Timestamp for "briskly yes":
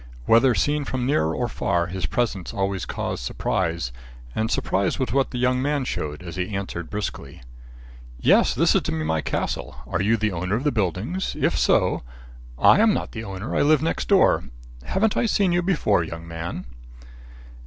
6.89-8.55